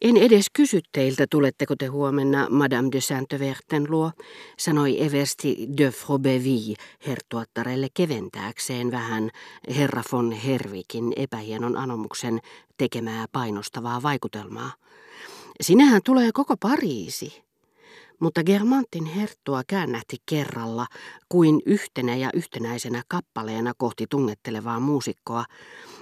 En 0.00 0.16
edes 0.16 0.46
kysy 0.52 0.80
teiltä, 0.92 1.26
tuletteko 1.30 1.76
te 1.76 1.86
huomenna 1.86 2.46
Madame 2.50 2.88
de 2.92 3.00
Saint-Verten 3.00 3.90
luo, 3.90 4.10
sanoi 4.58 5.04
Eversti 5.04 5.68
de 5.76 5.90
Frobeville 5.90 6.74
hertuattarelle 7.06 7.88
keventääkseen 7.94 8.90
vähän 8.90 9.30
herra 9.76 10.02
von 10.12 10.32
Hervikin 10.32 11.12
epähienon 11.16 11.76
anomuksen 11.76 12.40
tekemää 12.76 13.24
painostavaa 13.32 14.02
vaikutelmaa. 14.02 14.72
Sinähän 15.60 16.00
tulee 16.04 16.30
koko 16.32 16.56
Pariisi. 16.56 17.47
Mutta 18.20 18.44
Germantin 18.44 19.04
herttua 19.04 19.62
käännähti 19.66 20.16
kerralla 20.26 20.86
kuin 21.28 21.62
yhtenä 21.66 22.16
ja 22.16 22.30
yhtenäisenä 22.34 23.02
kappaleena 23.08 23.72
kohti 23.76 24.06
tungettelevaa 24.10 24.80
muusikkoa 24.80 25.44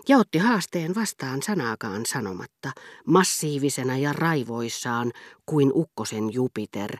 ja 0.09 0.19
otti 0.19 0.39
haasteen 0.39 0.95
vastaan 0.95 1.43
sanaakaan 1.43 2.07
sanomatta, 2.07 2.73
massiivisena 3.07 3.99
ja 3.99 4.13
raivoissaan 4.13 5.13
kuin 5.47 5.73
ukkosen 5.75 6.33
Jupiter, 6.33 6.97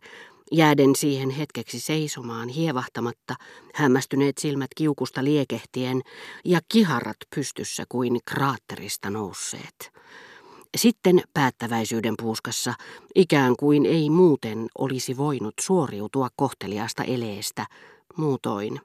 jääden 0.53 0.97
siihen 0.97 1.31
hetkeksi 1.31 1.81
seisomaan 1.81 2.49
hievahtamatta, 2.49 3.35
hämmästyneet 3.75 4.39
silmät 4.39 4.71
kiukusta 4.77 5.25
liekehtien 5.25 6.03
ja 6.45 6.61
kiharat 6.73 7.17
pystyssä 7.35 7.85
kuin 7.89 8.21
kraatterista 8.25 9.11
nousseet. 9.11 9.93
Sitten 10.77 11.23
päättäväisyyden 11.35 12.15
puuskassa, 12.23 12.75
ikään 13.15 13.55
kuin 13.59 13.87
ei 13.87 14.11
muuten 14.11 14.67
olisi 14.79 15.17
voinut 15.17 15.55
suoriutua 15.61 16.29
kohteliasta 16.37 17.05
eleestä, 17.05 17.67
muutoin. 18.17 18.81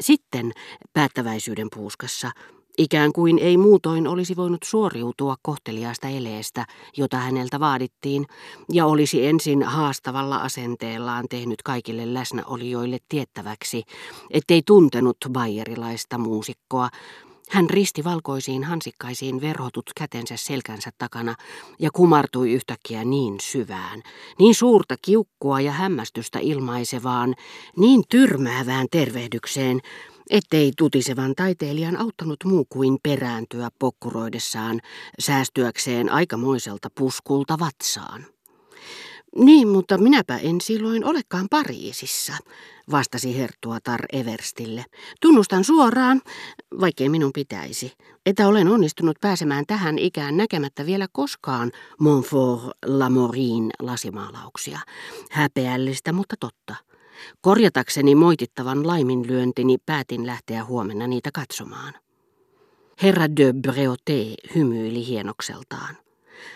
Sitten 0.00 0.52
päättäväisyyden 0.92 1.68
puuskassa, 1.74 2.30
ikään 2.78 3.12
kuin 3.12 3.38
ei 3.38 3.56
muutoin 3.56 4.08
olisi 4.08 4.36
voinut 4.36 4.62
suoriutua 4.64 5.36
kohteliaasta 5.42 6.08
eleestä, 6.08 6.66
jota 6.96 7.16
häneltä 7.16 7.60
vaadittiin, 7.60 8.26
ja 8.72 8.86
olisi 8.86 9.26
ensin 9.26 9.62
haastavalla 9.62 10.36
asenteellaan 10.36 11.24
tehnyt 11.30 11.62
kaikille 11.62 12.14
läsnäolijoille 12.14 12.98
tiettäväksi, 13.08 13.82
ettei 14.30 14.62
tuntenut 14.66 15.16
bayerilaista 15.32 16.18
muusikkoa, 16.18 16.88
hän 17.50 17.70
risti 17.70 18.04
valkoisiin 18.04 18.64
hansikkaisiin 18.64 19.40
verhotut 19.40 19.90
kätensä 19.96 20.36
selkänsä 20.36 20.90
takana 20.98 21.34
ja 21.78 21.90
kumartui 21.90 22.52
yhtäkkiä 22.52 23.04
niin 23.04 23.40
syvään, 23.40 24.02
niin 24.38 24.54
suurta 24.54 24.94
kiukkua 25.02 25.60
ja 25.60 25.72
hämmästystä 25.72 26.38
ilmaisevaan, 26.38 27.34
niin 27.76 28.02
tyrmäävään 28.08 28.86
tervehdykseen, 28.90 29.80
ettei 30.30 30.72
tutisevan 30.78 31.34
taiteilijan 31.34 31.96
auttanut 31.96 32.44
muu 32.44 32.64
kuin 32.64 32.98
perääntyä 33.02 33.68
pokkuroidessaan, 33.78 34.80
säästyäkseen 35.18 36.12
aikamoiselta 36.12 36.88
puskulta 36.94 37.58
vatsaan. 37.58 38.26
Niin, 39.36 39.68
mutta 39.68 39.98
minäpä 39.98 40.36
en 40.36 40.60
silloin 40.60 41.04
olekaan 41.04 41.46
Pariisissa, 41.50 42.32
vastasi 42.90 43.38
Herttuatar 43.38 44.00
Everstille. 44.12 44.84
Tunnustan 45.20 45.64
suoraan, 45.64 46.20
vaikkei 46.80 47.08
minun 47.08 47.32
pitäisi, 47.32 47.92
että 48.26 48.48
olen 48.48 48.68
onnistunut 48.68 49.16
pääsemään 49.20 49.64
tähän 49.66 49.98
ikään 49.98 50.36
näkemättä 50.36 50.86
vielä 50.86 51.06
koskaan 51.12 51.72
Montfort 52.00 52.62
Lamorin 52.86 53.70
lasimaalauksia. 53.78 54.78
Häpeällistä, 55.30 56.12
mutta 56.12 56.36
totta. 56.40 56.74
Korjatakseni 57.40 58.14
moitittavan 58.14 58.86
laiminlyöntini 58.86 59.78
päätin 59.86 60.26
lähteä 60.26 60.64
huomenna 60.64 61.06
niitä 61.06 61.30
katsomaan. 61.34 61.94
Herra 63.02 63.36
de 63.36 63.52
Breauté 63.52 64.34
hymyili 64.54 65.06
hienokseltaan. 65.06 66.01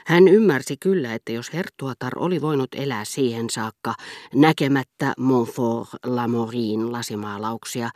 Hän 0.06 0.28
ymmärsi 0.28 0.76
kyllä, 0.76 1.14
että 1.14 1.32
jos 1.32 1.52
Hertuatar 1.52 2.12
oli 2.18 2.40
voinut 2.40 2.74
elää 2.74 3.04
siihen 3.04 3.50
saakka 3.50 3.94
näkemättä 4.34 5.12
Montfort 5.18 5.88
Lamorin 6.04 6.92
lasimaalauksia, 6.92 7.90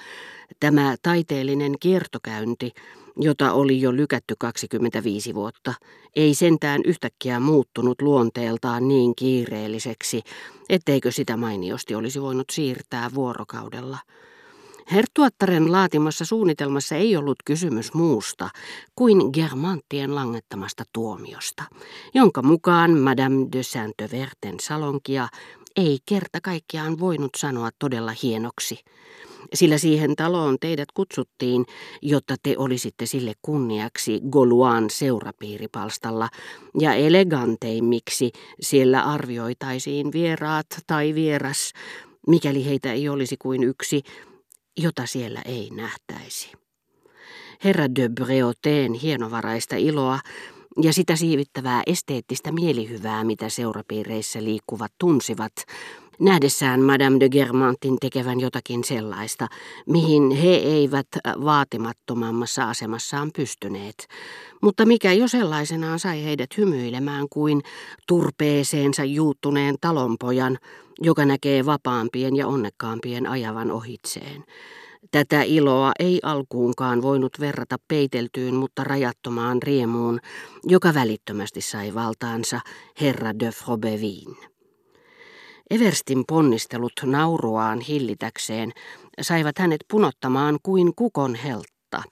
tämä 0.60 0.96
taiteellinen 1.02 1.74
kiertokäynti, 1.80 2.72
jota 3.16 3.52
oli 3.52 3.80
jo 3.80 3.96
lykätty 3.96 4.34
25 4.38 5.34
vuotta, 5.34 5.74
ei 6.16 6.34
sentään 6.34 6.80
yhtäkkiä 6.84 7.40
muuttunut 7.40 8.02
luonteeltaan 8.02 8.88
niin 8.88 9.14
kiireelliseksi, 9.16 10.22
etteikö 10.68 11.12
sitä 11.12 11.36
mainiosti 11.36 11.94
olisi 11.94 12.22
voinut 12.22 12.46
siirtää 12.52 13.10
vuorokaudella. 13.14 13.98
Hertuattaren 14.92 15.72
laatimassa 15.72 16.24
suunnitelmassa 16.24 16.96
ei 16.96 17.16
ollut 17.16 17.38
kysymys 17.44 17.94
muusta 17.94 18.48
kuin 18.96 19.30
Germanttien 19.32 20.14
langettamasta 20.14 20.84
tuomiosta, 20.92 21.64
jonka 22.14 22.42
mukaan 22.42 22.98
Madame 22.98 23.46
de 23.52 23.62
Saint-Verten 23.62 24.60
salonkia 24.60 25.28
ei 25.76 25.98
kerta 26.06 26.38
kaikkiaan 26.42 26.98
voinut 26.98 27.30
sanoa 27.36 27.70
todella 27.78 28.12
hienoksi, 28.22 28.78
sillä 29.54 29.78
siihen 29.78 30.16
taloon 30.16 30.56
teidät 30.60 30.92
kutsuttiin, 30.94 31.66
jotta 32.02 32.36
te 32.42 32.54
olisitte 32.58 33.06
sille 33.06 33.32
kunniaksi 33.42 34.20
Goluan 34.30 34.90
seurapiiripalstalla, 34.90 36.28
ja 36.80 36.94
eleganteimmiksi 36.94 38.32
siellä 38.60 39.02
arvioitaisiin 39.02 40.12
vieraat 40.12 40.66
tai 40.86 41.14
vieras, 41.14 41.72
mikäli 42.26 42.64
heitä 42.64 42.92
ei 42.92 43.08
olisi 43.08 43.36
kuin 43.36 43.64
yksi, 43.64 44.02
jota 44.76 45.06
siellä 45.06 45.42
ei 45.44 45.70
nähtäisi. 45.70 46.52
Herra 47.64 47.94
de 47.94 48.08
Breauteen 48.08 48.92
hienovaraista 48.92 49.76
iloa 49.76 50.18
ja 50.82 50.92
sitä 50.92 51.16
siivittävää 51.16 51.82
esteettistä 51.86 52.52
mielihyvää, 52.52 53.24
mitä 53.24 53.48
seurapiireissä 53.48 54.44
liikkuvat 54.44 54.92
tunsivat, 54.98 55.52
nähdessään 56.20 56.80
Madame 56.80 57.20
de 57.20 57.28
Germantin 57.28 57.96
tekevän 58.00 58.40
jotakin 58.40 58.84
sellaista, 58.84 59.46
mihin 59.86 60.30
he 60.30 60.48
eivät 60.48 61.06
vaatimattomammassa 61.44 62.70
asemassaan 62.70 63.30
pystyneet, 63.36 64.06
mutta 64.62 64.86
mikä 64.86 65.12
jo 65.12 65.28
sellaisenaan 65.28 65.98
sai 65.98 66.24
heidät 66.24 66.56
hymyilemään 66.56 67.26
kuin 67.30 67.62
turpeeseensa 68.08 69.04
juuttuneen 69.04 69.74
talonpojan, 69.80 70.58
joka 71.00 71.24
näkee 71.24 71.66
vapaampien 71.66 72.36
ja 72.36 72.46
onnekkaampien 72.46 73.26
ajavan 73.26 73.70
ohitseen. 73.70 74.44
Tätä 75.10 75.42
iloa 75.42 75.92
ei 75.98 76.20
alkuunkaan 76.22 77.02
voinut 77.02 77.32
verrata 77.40 77.76
peiteltyyn, 77.88 78.54
mutta 78.54 78.84
rajattomaan 78.84 79.62
riemuun, 79.62 80.20
joka 80.64 80.94
välittömästi 80.94 81.60
sai 81.60 81.94
valtaansa 81.94 82.60
herra 83.00 83.38
de 83.38 83.50
Frobevin. 83.50 84.49
Everstin 85.70 86.24
ponnistelut 86.28 86.92
nauruaan 87.04 87.80
hillitäkseen 87.80 88.72
saivat 89.20 89.58
hänet 89.58 89.80
punottamaan 89.90 90.58
kuin 90.62 90.94
kukon 90.96 91.34
heltta, 91.34 92.02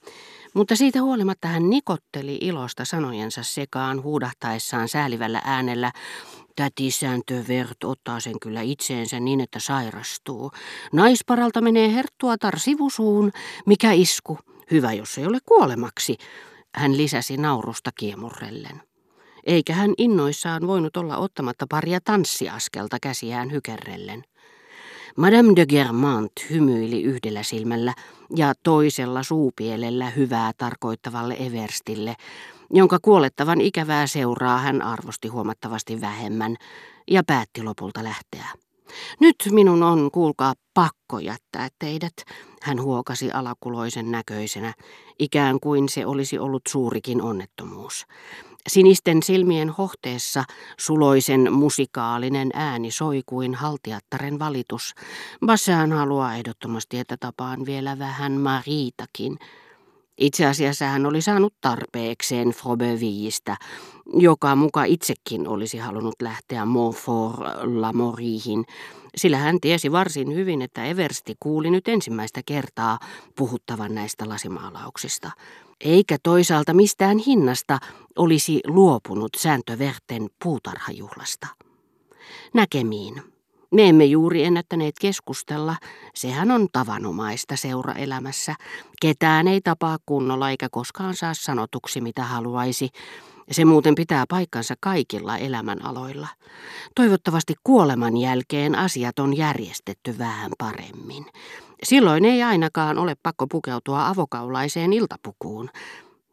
mutta 0.55 0.77
siitä 0.77 1.03
huolimatta 1.03 1.49
hän 1.49 1.71
nikotteli 1.71 2.39
ilosta 2.41 2.85
sanojensa 2.85 3.43
sekaan 3.43 4.03
huudahtaessaan 4.03 4.89
säälivällä 4.89 5.43
äänellä, 5.45 5.93
Täti 6.57 6.91
Sääntövert 6.91 7.85
ottaa 7.85 8.21
sen 8.21 8.41
kyllä 8.41 8.61
itseensä 8.61 9.21
niin, 9.21 9.41
että 9.41 9.61
sairastuu. 9.61 10.51
Naisparalta 10.93 11.61
menee 11.61 11.95
herttuatar 11.95 12.59
sivusuun, 12.59 13.31
mikä 13.67 13.93
isku. 13.93 14.39
Hyvä, 14.71 14.93
jos 14.93 15.19
ei 15.19 15.27
ole 15.27 15.39
kuolemaksi, 15.47 16.17
hän 16.75 16.97
lisäsi 16.97 17.37
naurusta 17.37 17.91
kiemurrellen. 17.99 18.88
Eikä 19.45 19.75
hän 19.75 19.95
innoissaan 19.99 20.67
voinut 20.67 20.97
olla 20.97 21.17
ottamatta 21.17 21.67
paria 21.71 22.01
tanssiaskelta 22.05 22.97
käsiään 23.03 23.53
hykerrellen. 23.53 24.25
Madame 25.17 25.53
de 25.57 25.67
Germant 25.67 26.33
hymyili 26.51 27.03
yhdellä 27.03 27.43
silmällä 27.43 27.95
ja 28.37 28.55
toisella 28.63 29.23
suupielellä 29.23 30.11
hyvää 30.11 30.53
tarkoittavalle 30.59 31.37
Everstille, 31.39 32.15
jonka 32.71 32.99
kuolettavan 33.03 33.61
ikävää 33.61 34.07
seuraa 34.07 34.59
hän 34.59 34.83
arvosti 34.83 35.29
huomattavasti 35.29 36.01
vähemmän 36.01 36.57
ja 37.11 37.23
päätti 37.27 37.63
lopulta 37.63 38.05
lähteä. 38.05 38.68
Nyt 39.21 39.37
minun 39.51 39.83
on, 39.83 40.11
kuulkaa, 40.11 40.55
pakko 40.75 41.19
jättää 41.19 41.69
teidät, 41.79 42.15
hän 42.63 42.83
huokasi 42.83 43.33
alakuloisen 43.33 44.11
näköisenä, 44.11 44.75
ikään 45.19 45.61
kuin 45.61 45.89
se 45.89 46.07
olisi 46.07 46.39
ollut 46.39 46.63
suurikin 46.69 47.23
onnettomuus. 47.23 48.07
Sinisten 48.69 49.23
silmien 49.23 49.71
hohteessa 49.71 50.45
suloisen 50.81 51.53
musikaalinen 51.53 52.51
ääni 52.55 52.91
soi 52.91 53.23
kuin 53.27 53.55
haltiattaren 53.55 54.39
valitus. 54.39 54.95
Bassan 55.47 55.93
haluaa 55.93 56.35
ehdottomasti, 56.35 56.99
että 56.99 57.17
tapaan 57.21 57.67
vielä 57.67 57.99
vähän 57.99 58.33
Mariitakin. 58.33 59.39
Itse 60.19 60.47
asiassa 60.47 60.85
hän 60.85 61.07
oli 61.07 61.23
saanut 61.23 61.55
tarpeekseen 61.61 62.49
Frobevillistä, 62.49 63.57
joka 64.13 64.57
muka 64.57 64.85
itsekin 64.85 65.49
olisi 65.49 65.79
halunnut 65.79 66.23
lähteä 66.23 66.65
Montfort 66.65 67.39
Lamoriihin, 67.63 68.65
sillä 69.17 69.37
hän 69.37 69.61
tiesi 69.61 69.93
varsin 69.93 70.35
hyvin, 70.35 70.63
että 70.63 70.85
Eversti 70.85 71.35
kuuli 71.41 71.71
nyt 71.71 71.89
ensimmäistä 71.89 72.41
kertaa 72.47 72.99
puhuttavan 73.37 73.95
näistä 73.95 74.29
lasimaalauksista. 74.29 75.31
Eikä 75.81 76.17
toisaalta 76.23 76.75
mistään 76.75 77.19
hinnasta 77.19 77.79
olisi 78.17 78.61
luopunut 78.67 79.31
sääntöverten 79.37 80.27
puutarhajuhlasta. 80.45 81.47
Näkemiin. 82.55 83.38
Me 83.73 83.89
emme 83.89 84.05
juuri 84.05 84.45
ennättäneet 84.45 84.95
keskustella, 85.01 85.77
sehän 86.15 86.51
on 86.51 86.69
tavanomaista 86.73 87.57
seuraelämässä. 87.57 88.55
Ketään 89.03 89.49
ei 89.49 89.61
tapaa 89.61 89.99
kunnolla 90.07 90.51
eikä 90.51 90.69
koskaan 90.71 91.15
saa 91.15 91.35
sanotuksi 91.35 92.01
mitä 92.01 92.23
haluaisi. 92.23 92.89
Se 93.51 93.65
muuten 93.65 93.95
pitää 93.95 94.25
paikkansa 94.29 94.75
kaikilla 94.81 95.37
elämänaloilla. 95.39 96.29
Toivottavasti 96.95 97.55
kuoleman 97.65 98.17
jälkeen 98.17 98.75
asiat 98.75 99.19
on 99.19 99.37
järjestetty 99.37 100.19
vähän 100.19 100.51
paremmin. 100.59 101.27
Silloin 101.83 102.25
ei 102.25 102.43
ainakaan 102.43 102.99
ole 102.99 103.17
pakko 103.23 103.47
pukeutua 103.47 104.09
avokaulaiseen 104.09 104.93
iltapukuun. 104.93 105.71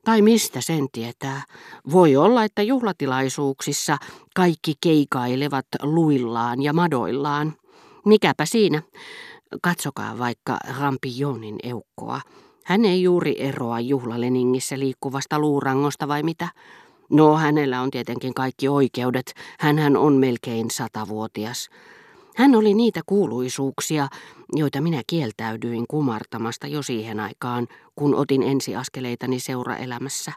Tai 0.06 0.22
mistä 0.22 0.62
sen 0.62 0.88
tietää? 0.92 1.44
Voi 1.92 2.16
olla, 2.16 2.44
että 2.44 2.62
juhlatilaisuuksissa 2.62 3.98
kaikki 4.36 4.74
keikailevat 4.82 5.66
luillaan 5.82 6.62
ja 6.62 6.74
madoillaan. 6.74 7.54
Mikäpä 8.06 8.46
siinä? 8.46 8.82
Katsokaa 9.62 10.18
vaikka 10.18 10.58
Rampionin 10.80 11.56
eukkoa. 11.64 12.22
Hän 12.66 12.86
ei 12.86 13.04
juuri 13.04 13.36
eroa 13.38 13.80
juhlaleningissä 13.80 14.80
liikkuvasta 14.80 15.40
luurangosta 15.40 16.08
vai 16.08 16.24
mitä? 16.24 16.48
No, 17.10 17.38
hänellä 17.38 17.82
on 17.82 17.92
tietenkin 17.92 18.34
kaikki 18.34 18.68
oikeudet. 18.68 19.34
Hänhän 19.60 19.98
on 19.98 20.14
melkein 20.14 20.72
satavuotias. 20.72 21.70
Hän 22.36 22.56
oli 22.56 22.74
niitä 22.74 23.02
kuuluisuuksia, 23.06 24.08
joita 24.54 24.82
minä 24.82 25.02
kieltäydyin 25.08 25.86
kumartamasta 25.88 26.68
jo 26.68 26.82
siihen 26.82 27.20
aikaan, 27.20 27.68
kun 27.96 28.16
otin 28.16 28.44
ensiaskeleitani 28.44 29.40
seuraelämässä. 29.40 30.32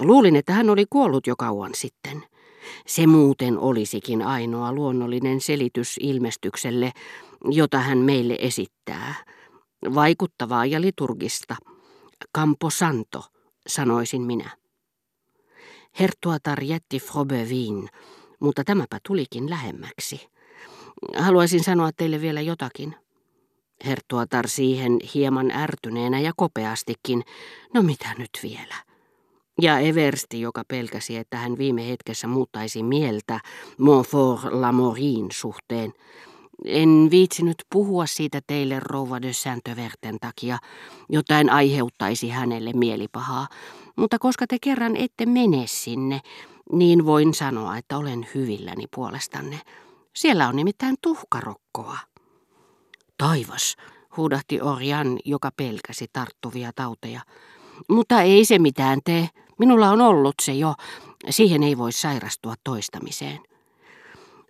Luulin, 0.00 0.36
että 0.36 0.52
hän 0.52 0.70
oli 0.70 0.84
kuollut 0.90 1.26
jo 1.26 1.36
kauan 1.36 1.70
sitten. 1.74 2.22
Se 2.86 3.06
muuten 3.06 3.58
olisikin 3.58 4.22
ainoa 4.22 4.72
luonnollinen 4.72 5.40
selitys 5.40 5.96
ilmestykselle, 6.00 6.92
jota 7.50 7.78
hän 7.78 7.98
meille 7.98 8.36
esittää. 8.40 9.14
Vaikuttavaa 9.94 10.66
ja 10.66 10.80
liturgista. 10.80 11.56
Campo 12.36 12.70
Santo, 12.70 13.24
sanoisin 13.66 14.22
minä. 14.22 14.50
Hertuatar 16.00 16.62
jätti 16.64 17.00
Frobevin, 17.00 17.88
mutta 18.40 18.64
tämäpä 18.64 18.98
tulikin 19.08 19.50
lähemmäksi. 19.50 20.28
Haluaisin 21.16 21.64
sanoa 21.64 21.90
teille 21.92 22.20
vielä 22.20 22.40
jotakin. 22.40 22.94
Herttuatar 23.86 24.48
siihen 24.48 24.98
hieman 25.14 25.50
ärtyneenä 25.50 26.20
ja 26.20 26.32
kopeastikin. 26.36 27.22
No 27.74 27.82
mitä 27.82 28.14
nyt 28.18 28.30
vielä? 28.42 28.74
Ja 29.62 29.78
Eversti, 29.78 30.40
joka 30.40 30.62
pelkäsi, 30.68 31.16
että 31.16 31.36
hän 31.36 31.58
viime 31.58 31.88
hetkessä 31.88 32.26
muuttaisi 32.26 32.82
mieltä 32.82 33.40
Montfort 33.78 34.40
Lamorin 34.50 35.26
suhteen. 35.32 35.92
En 36.64 37.08
viitsinyt 37.10 37.56
puhua 37.72 38.06
siitä 38.06 38.40
teille 38.46 38.80
rouva 38.80 39.22
de 39.22 39.32
Saint-Verten 39.32 40.18
takia, 40.20 40.58
jotta 41.08 41.38
en 41.38 41.50
aiheuttaisi 41.50 42.28
hänelle 42.28 42.72
mielipahaa. 42.72 43.48
Mutta 43.96 44.18
koska 44.18 44.46
te 44.46 44.56
kerran 44.60 44.96
ette 44.96 45.26
mene 45.26 45.64
sinne, 45.66 46.20
niin 46.72 47.06
voin 47.06 47.34
sanoa, 47.34 47.76
että 47.76 47.98
olen 47.98 48.26
hyvilläni 48.34 48.84
puolestanne. 48.94 49.60
Siellä 50.16 50.48
on 50.48 50.56
nimittäin 50.56 50.96
tuhkarokkoa. 51.02 51.98
Taivas, 53.18 53.76
huudahti 54.16 54.60
Orjan, 54.60 55.18
joka 55.24 55.50
pelkäsi 55.56 56.06
tarttuvia 56.12 56.70
tauteja. 56.74 57.20
Mutta 57.90 58.22
ei 58.22 58.44
se 58.44 58.58
mitään 58.58 59.00
tee. 59.04 59.28
Minulla 59.58 59.90
on 59.90 60.00
ollut 60.00 60.34
se 60.42 60.52
jo. 60.52 60.74
Siihen 61.30 61.62
ei 61.62 61.78
voi 61.78 61.92
sairastua 61.92 62.54
toistamiseen. 62.64 63.38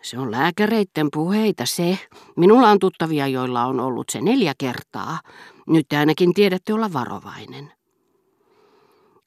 Se 0.02 0.18
on 0.18 0.30
lääkäreitten 0.30 1.08
puheita 1.12 1.66
se. 1.66 1.98
Minulla 2.36 2.70
on 2.70 2.78
tuttavia, 2.78 3.26
joilla 3.26 3.64
on 3.64 3.80
ollut 3.80 4.08
se 4.10 4.20
neljä 4.20 4.54
kertaa. 4.58 5.20
Nyt 5.66 5.86
ainakin 5.98 6.34
tiedätte 6.34 6.74
olla 6.74 6.92
varovainen. 6.92 7.72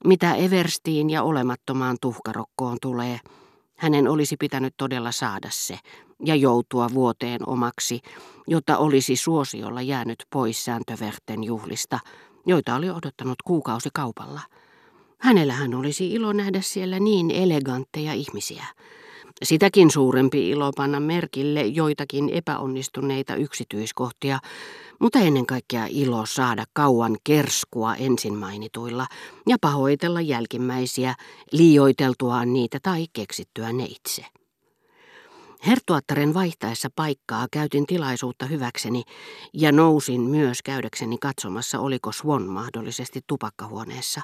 Mitä 0.05 0.35
Everstiin 0.35 1.09
ja 1.09 1.23
olemattomaan 1.23 1.97
tuhkarokkoon 2.01 2.77
tulee, 2.81 3.19
hänen 3.77 4.07
olisi 4.07 4.37
pitänyt 4.37 4.73
todella 4.77 5.11
saada 5.11 5.47
se 5.51 5.79
ja 6.25 6.35
joutua 6.35 6.89
vuoteen 6.93 7.49
omaksi, 7.49 7.99
jotta 8.47 8.77
olisi 8.77 9.15
suosiolla 9.15 9.81
jäänyt 9.81 10.25
pois 10.29 10.65
sääntöverten 10.65 11.43
juhlista, 11.43 11.99
joita 12.45 12.75
oli 12.75 12.89
odottanut 12.89 13.41
kuukausi 13.45 13.89
kaupalla. 13.93 14.41
Hänellähän 15.19 15.73
olisi 15.73 16.13
ilo 16.13 16.33
nähdä 16.33 16.61
siellä 16.61 16.99
niin 16.99 17.31
elegantteja 17.31 18.13
ihmisiä. 18.13 18.65
Sitäkin 19.43 19.91
suurempi 19.91 20.49
ilo 20.49 20.71
panna 20.75 20.99
merkille 20.99 21.61
joitakin 21.61 22.29
epäonnistuneita 22.29 23.35
yksityiskohtia, 23.35 24.39
mutta 24.99 25.19
ennen 25.19 25.45
kaikkea 25.45 25.85
ilo 25.89 26.25
saada 26.25 26.65
kauan 26.73 27.17
kerskua 27.23 27.95
ensin 27.95 28.33
mainituilla 28.33 29.07
ja 29.47 29.57
pahoitella 29.61 30.21
jälkimmäisiä, 30.21 31.15
liioiteltuaan 31.51 32.53
niitä 32.53 32.79
tai 32.83 33.05
keksittyä 33.13 33.73
ne 33.73 33.83
itse. 33.85 34.25
Hertuattaren 35.65 36.33
vaihtaessa 36.33 36.89
paikkaa 36.95 37.47
käytin 37.51 37.85
tilaisuutta 37.85 38.45
hyväkseni 38.45 39.03
ja 39.53 39.71
nousin 39.71 40.21
myös 40.21 40.61
käydäkseni 40.61 41.17
katsomassa, 41.17 41.79
oliko 41.79 42.11
Swan 42.11 42.43
mahdollisesti 42.43 43.21
tupakkahuoneessa. 43.27 44.21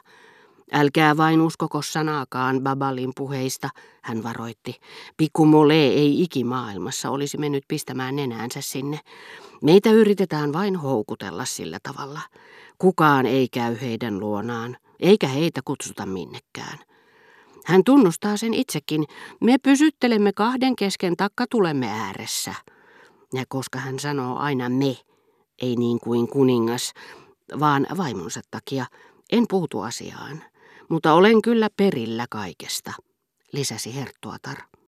Älkää 0.71 1.17
vain 1.17 1.41
uskoko 1.41 1.81
sanaakaan 1.81 2.61
Babalin 2.63 3.11
puheista, 3.15 3.69
hän 4.03 4.23
varoitti. 4.23 4.75
Pikku 5.17 5.45
Mole 5.45 5.73
ei 5.73 6.21
ikimaailmassa 6.21 7.09
olisi 7.09 7.37
mennyt 7.37 7.63
pistämään 7.67 8.15
nenäänsä 8.15 8.61
sinne. 8.61 8.99
Meitä 9.61 9.91
yritetään 9.91 10.53
vain 10.53 10.75
houkutella 10.75 11.45
sillä 11.45 11.77
tavalla. 11.83 12.21
Kukaan 12.77 13.25
ei 13.25 13.47
käy 13.47 13.77
heidän 13.81 14.19
luonaan, 14.19 14.77
eikä 14.99 15.27
heitä 15.27 15.61
kutsuta 15.65 16.05
minnekään. 16.05 16.86
Hän 17.67 17.83
tunnustaa 17.83 18.37
sen 18.37 18.53
itsekin. 18.53 19.05
Me 19.41 19.57
pysyttelemme 19.57 20.33
kahden 20.33 20.75
kesken 20.75 21.17
takkatulemme 21.17 21.87
ääressä. 21.87 22.53
Ja 23.33 23.43
koska 23.47 23.79
hän 23.79 23.99
sanoo 23.99 24.37
aina 24.37 24.69
me, 24.69 24.97
ei 25.61 25.75
niin 25.75 25.99
kuin 25.99 26.27
kuningas, 26.27 26.93
vaan 27.59 27.87
vaimonsa 27.97 28.41
takia, 28.51 28.85
en 29.31 29.45
puutu 29.49 29.81
asiaan. 29.81 30.43
Mutta 30.89 31.13
olen 31.13 31.41
kyllä 31.41 31.69
perillä 31.77 32.25
kaikesta, 32.29 32.93
lisäsi 33.53 33.95
Herttuatar. 33.95 34.57